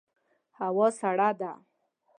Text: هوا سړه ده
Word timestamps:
هوا 0.59 0.87
سړه 0.99 1.29
ده 1.39 1.51